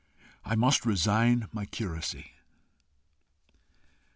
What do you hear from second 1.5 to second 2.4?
my curacy."